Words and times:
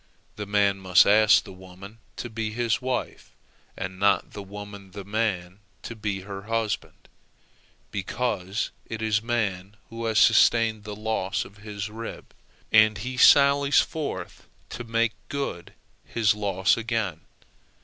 The 0.35 0.47
man 0.47 0.79
must 0.79 1.05
ask 1.05 1.43
the 1.43 1.53
woman 1.53 1.99
to 2.15 2.27
be 2.27 2.49
his 2.49 2.81
wife, 2.81 3.29
and 3.77 3.99
not 3.99 4.31
the 4.31 4.41
woman 4.41 4.93
the 4.93 5.03
man 5.05 5.59
to 5.83 5.95
be 5.95 6.21
her 6.21 6.41
husband, 6.47 7.07
because 7.91 8.71
it 8.87 9.03
is 9.03 9.21
man 9.21 9.77
who 9.91 10.05
has 10.05 10.17
sustained 10.17 10.85
the 10.85 10.95
loss 10.95 11.45
of 11.45 11.57
his 11.57 11.87
rib, 11.87 12.33
and 12.71 12.97
he 12.97 13.15
sallies 13.15 13.79
forth 13.81 14.47
to 14.69 14.83
make 14.83 15.13
good 15.29 15.71
his 16.03 16.33
loss 16.33 16.77
again. 16.77 17.21